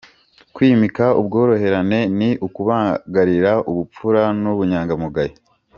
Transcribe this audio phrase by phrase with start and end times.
[0.55, 5.35] Kwimika ubworoherane ni ukubagarira ubupfura n’ubunyangamugayo.